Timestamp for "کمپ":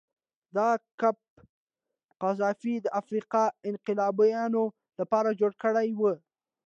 1.01-1.19